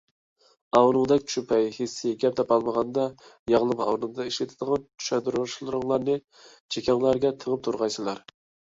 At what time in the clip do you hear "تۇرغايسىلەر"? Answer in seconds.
7.71-8.29